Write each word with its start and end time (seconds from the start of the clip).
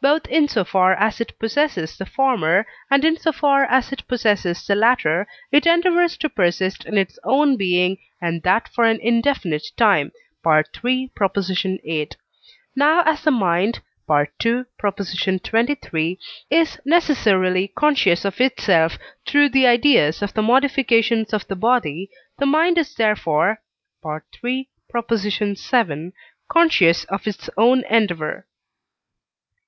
both 0.00 0.24
in 0.28 0.46
so 0.46 0.62
far 0.64 0.94
as 0.94 1.20
it 1.20 1.36
possesses 1.40 1.96
the 1.98 2.06
former, 2.06 2.64
and 2.88 3.04
in 3.04 3.16
so 3.16 3.32
far 3.32 3.64
as 3.64 3.90
it 3.90 4.06
possesses 4.06 4.64
the 4.64 4.76
latter, 4.76 5.26
it 5.50 5.66
endeavours 5.66 6.16
to 6.16 6.28
persist 6.28 6.84
in 6.84 6.96
its 6.96 7.18
own 7.24 7.56
being, 7.56 7.98
and 8.20 8.44
that 8.44 8.68
for 8.68 8.84
an 8.84 9.00
indefinite 9.02 9.66
time 9.76 10.12
(III. 10.46 11.10
viii.). 11.16 12.08
Now 12.76 13.02
as 13.04 13.24
the 13.24 13.32
mind 13.32 13.80
(II. 14.08 14.62
xxiii.) 14.80 16.18
is 16.48 16.80
necessarily 16.84 17.66
conscious 17.66 18.24
of 18.24 18.40
itself 18.40 18.96
through 19.26 19.48
the 19.48 19.66
ideas 19.66 20.22
of 20.22 20.32
the 20.32 20.42
modifications 20.42 21.32
of 21.32 21.48
the 21.48 21.56
body, 21.56 22.08
the 22.38 22.46
mind 22.46 22.78
is 22.78 22.94
therefore 22.94 23.60
(III. 24.06 24.68
vii.) 24.96 26.12
conscious 26.48 27.04
of 27.06 27.26
its 27.26 27.50
own 27.56 27.82
endeavour. 27.90 28.46